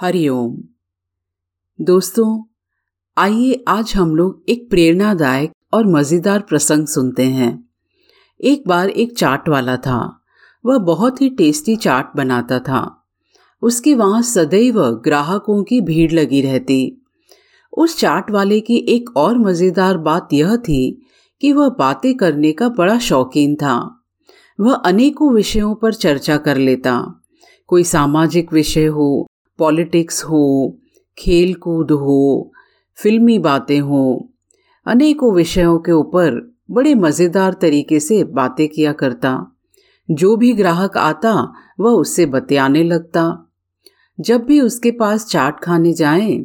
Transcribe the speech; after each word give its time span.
हरिओम 0.00 0.56
दोस्तों, 1.80 2.42
आइए 3.16 3.64
आज 3.68 3.92
हम 3.96 4.16
लोग 4.16 4.44
एक 4.48 4.70
प्रेरणादायक 4.70 5.52
और 5.72 5.86
मज़ेदार 5.86 6.40
प्रसंग 6.40 6.86
सुनते 6.86 7.22
हैं। 7.22 7.68
एक 8.40 8.62
बार 8.68 8.88
एक 8.88 9.16
चाट 9.18 9.48
वाला 9.48 9.76
था। 9.76 10.20
वह 10.66 10.78
बहुत 10.78 11.20
ही 11.22 11.28
टेस्टी 11.30 11.76
चाट 11.76 12.16
बनाता 12.16 12.58
था। 12.58 13.06
उसके 13.62 13.94
वहाँ 13.94 14.22
सदैव 14.22 14.80
ग्राहकों 15.04 15.62
की 15.64 15.80
भीड़ 15.80 16.12
लगी 16.12 16.40
रहती। 16.40 17.02
उस 17.72 17.98
चाट 17.98 18.30
वाले 18.30 18.60
की 18.60 18.76
एक 18.76 19.16
और 19.16 19.38
मज़ेदार 19.38 19.98
बात 19.98 20.32
यह 20.32 20.56
थी 20.56 21.06
कि 21.40 21.52
वह 21.52 21.68
बातें 21.68 22.14
करने 22.16 22.52
का 22.52 22.68
बड़ा 22.68 22.98
शौकीन 22.98 23.54
था। 23.54 24.04
वह 24.60 24.74
अनेकों 24.74 25.32
विषयों 25.34 25.74
पर 25.74 25.94
चर्चा 25.94 26.36
कर 26.36 26.56
लेता। 26.56 27.20
कोई 27.66 27.84
सामाजिक 27.84 28.52
विषय 28.52 28.86
हो 28.86 29.26
पॉलिटिक्स 29.58 30.24
हो 30.24 30.78
खेल 31.18 31.54
कूद 31.54 31.90
हो, 31.92 32.52
फिल्मी 32.98 33.38
बातें 33.38 33.80
हो, 33.80 34.30
अनेकों 34.86 35.34
विषयों 35.34 35.78
के 35.78 35.92
ऊपर 35.92 36.40
बड़े 36.70 36.94
मज़ेदार 36.94 37.52
तरीके 37.52 38.00
से 38.00 38.22
बातें 38.24 38.68
किया 38.68 38.92
करता। 38.92 39.38
जो 40.08 40.36
भी 40.36 40.52
ग्राहक 40.52 40.96
आता, 40.96 41.32
वह 41.80 41.90
उससे 41.90 42.26
बतियाने 42.26 42.82
लगता। 42.82 43.22
जब 44.18 44.44
भी 44.44 44.60
उसके 44.60 44.90
पास 44.90 45.26
चाट 45.26 45.60
खाने 45.60 45.92
जाए 45.92 46.38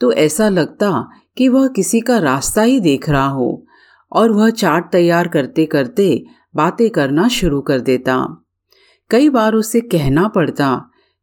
तो 0.00 0.12
ऐसा 0.12 0.48
लगता 0.48 0.90
कि 1.36 1.48
वह 1.48 1.68
किसी 1.68 2.00
का 2.00 2.18
रास्ता 2.18 2.62
ही 2.62 2.80
देख 2.80 3.08
रहा 3.08 3.28
हो 3.28 3.66
और 4.12 4.30
वह 4.30 4.50
चाट 4.50 4.90
तैयार 4.92 5.28
करते 5.28 5.64
करते 5.66 6.24
बातें 6.54 6.88
करना 6.90 7.28
शुरू 7.28 7.60
कर 7.60 7.80
देता। 7.80 8.16
कई 9.10 9.28
बार 9.28 9.54
उसे 9.54 9.80
कहना 9.80 10.26
पड़ता 10.28 10.68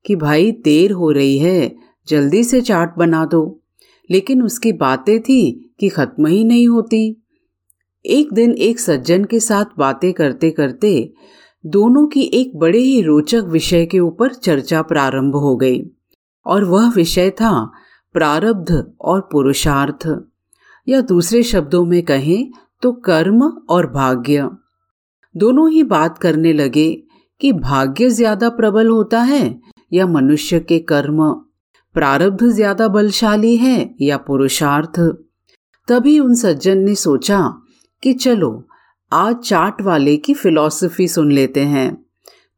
कि 0.05 0.15
भाई 0.15 0.51
देर 0.63 0.91
हो 0.91 1.11
रही 1.11 1.37
है, 1.39 1.75
जल्दी 2.07 2.43
से 2.43 2.61
चाट 2.61 2.97
बना 2.97 3.25
दो। 3.25 3.59
लेकिन 4.09 4.41
उसकी 4.43 4.71
बातें 4.73 5.19
थी 5.21 5.73
कि 5.79 5.89
खत्म 5.89 6.27
ही 6.27 6.43
नहीं 6.43 6.67
होती। 6.67 7.03
एक 8.05 8.33
दिन 8.33 8.51
एक 8.51 8.79
सज्जन 8.79 9.23
के 9.25 9.39
साथ 9.39 9.65
बातें 9.77 10.11
करते 10.13 10.49
करते 10.51 11.13
दोनों 11.63 12.05
की 12.07 12.21
एक 12.33 12.57
बड़े 12.59 12.79
ही 12.79 13.01
रोचक 13.01 13.43
विषय 13.49 13.85
के 13.85 13.99
ऊपर 13.99 14.33
चर्चा 14.33 14.81
प्रारंभ 14.81 15.35
हो 15.35 15.55
गई 15.55 15.81
और 16.45 16.63
वह 16.63 16.89
विषय 16.89 17.29
था 17.31 17.51
प्रारब्ध 18.15 18.71
और 19.01 19.21
पुरुषार्थ। 19.31 20.07
या 20.87 21.01
दूसरे 21.01 21.43
शब्दों 21.43 21.83
में 21.85 22.01
कहें 22.03 22.51
तो 22.83 22.91
कर्म 23.01 23.43
और 23.69 23.87
भाग्य। 23.91 24.49
दोनों 25.35 25.69
ही 25.71 25.83
बात 25.85 26.17
करने 26.17 26.53
लगे 26.53 26.91
कि 27.41 27.51
भाग्य 27.53 28.09
ज़्यादा 28.09 28.49
प्रबल 28.49 28.87
होता 28.87 29.21
है 29.21 29.43
या 29.93 30.05
मनुष्य 30.07 30.59
के 30.59 30.79
कर्म 30.79 31.33
प्रारब्ध 31.95 32.43
ज़्यादा 32.43 32.87
बलशाली 32.87 33.55
है 33.57 33.95
या 34.01 34.17
पुरुषार्थ? 34.17 34.99
तभी 35.87 36.19
उन 36.19 36.35
सज्जन 36.35 36.77
ने 36.77 36.95
सोचा 36.95 37.53
कि 38.03 38.13
चलो, 38.13 38.67
आज 39.11 39.35
चाट 39.35 39.81
वाले 39.81 40.17
की 40.17 40.33
फिलॉसफी 40.33 41.07
सुन 41.07 41.31
लेते 41.31 41.61
हैं। 41.61 42.05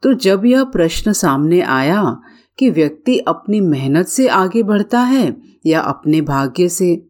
तो 0.04 0.14
जब 0.14 0.46
यह 0.46 0.64
प्रश्न 0.64 1.14
सामने 1.14 1.62
आया 1.62 2.22
कि 2.58 2.70
व्यक्ति 2.70 3.18
अपनी 3.18 3.62
मेहनत 3.62 4.08
से 4.08 4.28
आगे 4.28 4.64
बढ़ता 4.64 5.00
है 5.00 5.36
या 5.66 5.80
अपने 5.80 6.22
भाग्य 6.22 6.70
से, 6.70 7.06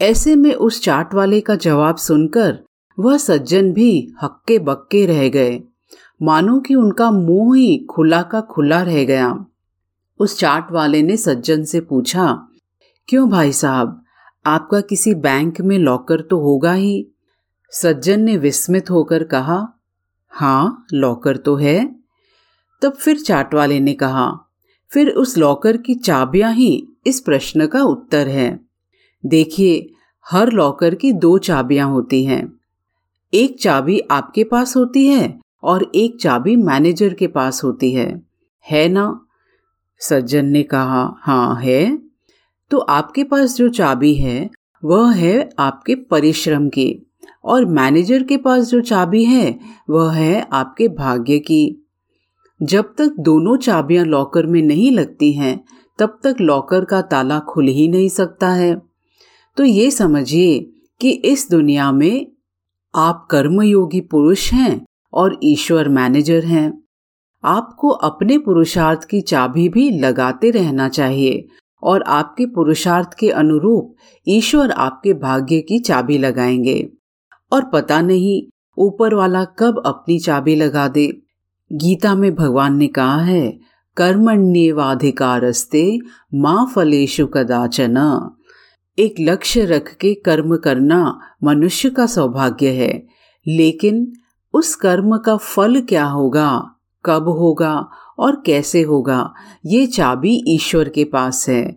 ऐसे 0.00 0.36
में 0.36 0.54
उस 0.54 0.82
चाट 0.82 1.14
वाले 1.14 1.40
का 1.40 1.54
जवाब 1.54 1.96
सुनकर 1.96 2.58
वह 2.98 3.16
सज्जन 3.16 3.72
भी 3.72 4.14
हक्के 4.22 4.58
बक्के 4.58 5.04
रह 5.06 5.28
गए। 5.28 5.60
मानो 6.22 6.58
कि 6.60 6.74
उनका 6.74 7.10
मुँह 7.10 7.56
ही 7.58 7.86
खुला 7.90 8.22
का 8.22 8.40
खुला 8.40 8.82
रह 8.82 9.04
गया। 9.04 9.46
उस 10.20 10.38
चाट 10.38 10.72
वाले 10.72 11.02
ने 11.02 11.16
सज्जन 11.16 11.64
से 11.64 11.80
पूछा, 11.80 12.26
क्यों 13.08 13.28
भाई 13.30 13.52
साहब? 13.52 13.98
आपका 14.46 14.80
किसी 14.80 15.14
बैंक 15.14 15.60
में 15.60 15.78
लॉकर 15.78 16.20
तो 16.20 16.38
होगा 16.38 16.72
ही। 16.72 17.06
सज्जन 17.72 18.20
ने 18.20 18.36
विस्मित 18.36 18.90
होकर 18.90 19.24
कहा 19.24 19.66
हाँ 20.32 20.86
लॉकर 20.92 21.36
तो 21.36 21.54
है। 21.56 21.94
तब 22.82 22.92
फिर 22.92 23.20
चाट 23.20 23.54
वाले 23.54 23.78
ने 23.80 23.92
कहा, 23.94 24.30
फिर 24.90 25.10
उस 25.10 25.36
लॉकर 25.38 25.76
की 25.76 25.94
चाबियाँ 25.94 26.52
ही 26.52 26.88
इस 27.06 27.20
प्रश्न 27.20 27.66
का 27.66 27.82
उत्तर 27.82 28.28
है। 28.28 28.60
देखिए, 29.24 29.88
हर 30.26 30.52
लॉकर 30.52 30.94
की 30.94 31.12
दो 31.12 31.36
चाबियाँ 31.38 31.88
होती 31.90 32.24
हैं। 32.24 32.52
एक 33.32 33.60
चाबी 33.60 33.98
आपके 34.10 34.44
पास 34.44 34.76
होती 34.76 35.06
है 35.06 35.38
और 35.62 35.90
एक 35.94 36.20
चाबी 36.20 36.56
मैनेजर 36.56 37.14
के 37.14 37.26
पास 37.26 37.62
होती 37.64 37.92
है। 37.92 38.22
है 38.66 38.88
ना? 38.88 39.26
सज्जन 40.02 40.46
ने 40.46 40.62
कहा 40.62 41.14
हाँ 41.20 41.60
है। 41.62 41.98
तो 42.70 42.78
आपके 42.78 43.24
पास 43.24 43.56
जो 43.56 43.68
चाबी 43.68 44.14
है, 44.14 44.50
वह 44.84 45.12
है 45.12 45.50
आपके 45.58 45.94
परिश्रम 45.94 46.68
की। 46.68 47.10
और 47.44 47.64
मैनेजर 47.64 48.22
के 48.22 48.36
पास 48.36 48.66
जो 48.66 48.80
चाबी 48.80 49.24
है, 49.24 49.58
वह 49.90 50.12
है 50.12 50.48
आपके 50.52 50.88
भाग्य 50.88 51.38
की। 51.38 51.88
जब 52.62 52.94
तक 52.98 53.14
दोनों 53.18 53.56
चाबियाँ 53.56 54.04
लॉकर 54.04 54.46
में 54.46 54.62
नहीं 54.62 54.92
लगती 54.92 55.32
हैं, 55.32 55.64
तब 55.98 56.18
तक 56.24 56.36
लॉकर 56.40 56.84
का 56.84 57.02
ताला 57.02 57.38
खुल 57.38 57.66
ही 57.68 57.88
नहीं 57.88 58.08
सकता 58.08 58.48
है। 58.48 58.82
तो 59.56 59.64
ये 59.64 59.90
समझिए 59.90 60.70
कि 61.00 61.10
इस 61.10 61.50
दुनिया 61.50 61.92
में 61.92 62.32
आप 62.94 63.28
कर्मयोगी 63.30 64.00
पुरुष 64.00 64.52
हैं 64.52 64.86
और 65.12 65.40
ईश्वर 65.44 65.88
मैनेजर 65.88 66.44
हैं। 66.44 66.81
आपको 67.44 67.88
अपने 67.88 68.38
पुरुषार्थ 68.38 69.04
की 69.04 69.20
चाबी 69.20 69.68
भी 69.68 69.90
लगाते 69.90 70.50
रहना 70.50 70.88
चाहिए 70.88 71.48
और 71.82 72.02
आपके 72.02 72.46
पुरुषार्थ 72.46 73.14
के 73.14 73.30
अनुरूप 73.30 73.94
ईश्वर 74.28 74.70
आपके 74.70 75.12
भाग्य 75.12 75.60
की 75.60 75.78
चाबी 75.78 76.18
लगाएँगे। 76.18 76.92
और 77.52 77.64
पता 77.64 78.00
नहीं, 78.00 78.42
ऊपर 78.78 79.14
वाला 79.14 79.44
कब 79.44 79.82
अपनी 79.86 80.18
चाबी 80.18 80.54
लगा 80.54 80.88
दे। 80.88 81.22
गीता 81.72 82.14
में 82.14 82.34
भगवान 82.34 82.76
ने 82.76 82.86
कहा 82.86 83.22
है, 83.22 83.58
कर्मण्यवाधिकारस्ते 83.96 85.98
माँ 86.34 86.72
फलेशु 86.74 87.26
कदाचन। 87.26 88.30
एक 88.98 89.14
लक्ष्य 89.20 89.64
रख 89.64 89.94
के 89.94 90.14
कर्म 90.14 90.56
करना 90.56 91.20
मनुष्य 91.44 91.90
का 91.90 92.06
सौभाग्य 92.06 92.68
है, 92.68 93.06
लेकिन 93.48 94.12
उस 94.54 94.74
कर्म 94.74 95.18
का 95.18 95.36
फल 95.36 95.80
क्या 95.80 96.04
होगा? 96.04 96.76
कब 97.04 97.28
होगा 97.28 97.88
और 98.18 98.42
कैसे 98.46 98.82
होगा? 98.82 99.32
ये 99.66 99.86
चाबी 99.86 100.42
ईश्वर 100.46 100.88
के 100.88 101.04
पास 101.04 101.48
है 101.48 101.76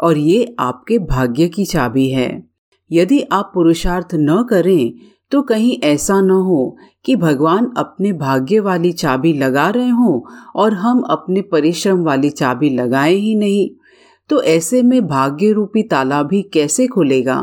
और 0.00 0.18
ये 0.18 0.54
आपके 0.58 0.98
भाग्य 0.98 1.48
की 1.48 1.64
चाबी 1.64 2.08
है। 2.10 2.48
यदि 2.92 3.20
आप 3.32 3.50
पुरुषार्थ 3.54 4.08
न 4.14 4.42
करें 4.50 4.92
तो 5.30 5.42
कहीं 5.42 5.78
ऐसा 5.84 6.20
न 6.20 6.30
हो 6.30 6.76
कि 7.04 7.16
भगवान 7.16 7.72
अपने 7.76 8.12
भाग्य 8.12 8.60
वाली 8.60 8.92
चाबी 8.92 9.32
लगा 9.32 9.68
रहे 9.68 9.88
हों 9.88 10.20
और 10.56 10.74
हम 10.74 11.00
अपने 11.00 11.42
परिश्रम 11.42 12.02
वाली 12.02 12.30
चाबी 12.30 12.70
लगाए 12.70 13.12
ही 13.12 13.34
नहीं। 13.34 13.68
तो 14.28 14.42
ऐसे 14.42 14.82
में 14.82 15.06
भाग्य 15.06 15.52
रूपी 15.52 15.82
ताला 15.82 16.22
भी 16.22 16.42
कैसे 16.42 16.86
खुलेगा? 16.86 17.40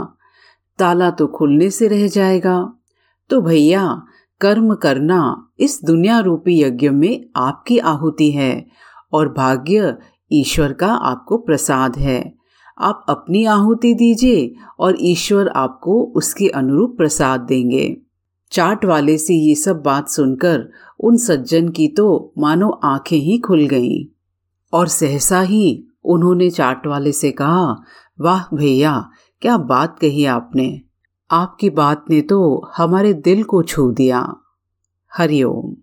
ताला 0.80 1.10
तो 1.10 1.28
खुलने 1.28 1.70
से 1.70 1.88
रह 1.88 2.08
जाएगा। 2.08 2.74
तो 3.30 3.42
भैया 3.42 4.02
कर्म 4.42 4.76
करना 4.76 5.50
इस 5.60 5.80
दुनिया 5.84 6.20
रूपी 6.20 6.62
यज्ञ 6.62 6.90
में 6.90 7.26
आपकी 7.36 7.78
आहुति 7.78 8.32
है 8.32 8.68
और 9.14 9.34
भाग्य 9.34 9.98
ईश्वर 10.32 10.74
का 10.74 10.88
आपको 10.88 11.38
प्रसाद 11.38 11.98
है। 11.98 12.34
आप 12.80 13.06
अपनी 13.10 13.46
आहुति 13.46 13.94
दीजिए 13.94 14.56
और 14.80 14.98
ईश्वर 15.02 15.48
आपको 15.48 16.04
उसके 16.04 16.48
अनुरूप 16.48 16.98
प्रसाद 16.98 17.40
देंगे। 17.40 17.98
चाट 18.52 18.86
वाले 18.86 19.18
से 19.18 19.34
ये 19.34 19.56
सब 19.56 19.82
बात 19.82 20.10
सुनकर 20.10 20.70
उन 21.00 21.18
सज्जन 21.18 21.70
की 21.70 21.88
तो 21.88 22.34
मानो 22.38 22.70
आँखें 22.70 23.18
ही 23.18 23.38
खुल 23.38 23.68
गईं। 23.68 24.16
और 24.74 24.88
सहसा 24.88 25.42
ही 25.42 25.84
उन्होंने 26.04 26.50
चाट 26.50 26.88
वाले 26.88 27.12
से 27.12 27.32
कहा, 27.32 27.84
वाह 28.22 28.56
भैया, 28.56 29.10
क्या 29.42 29.58
बात 29.58 30.00
कही 30.00 30.26
आपने? 30.26 30.82
आपकी 31.32 31.70
बात 31.70 32.06
ने 32.10 32.22
तो 32.22 32.70
हमारे 32.78 33.14
दिल 33.14 33.44
को 33.44 33.64
छू 33.64 33.92
दिया। 33.92 34.36
हरिओम। 35.14 35.76